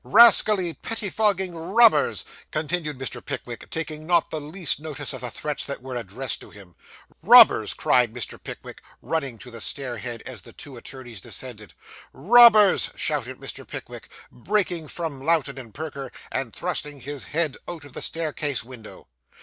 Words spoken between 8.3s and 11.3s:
Pickwick, running to the stair head, as the two attorneys